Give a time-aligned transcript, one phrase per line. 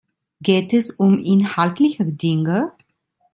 [0.41, 2.71] Geht es um inhaltliche Dinge?